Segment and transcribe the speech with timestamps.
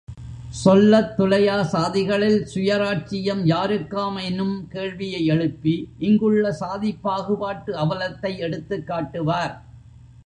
[0.65, 5.89] சொல்லத்துலையா சாதிகளில் சுயராட்சியம் யாருக்காம் என்னும் கேள்வியை எழுப்பி
[5.97, 9.63] இங்குள்ள சாதிப்பாகுபாட்டு அவலத்தை எடுத்துக் காட்டுவார்.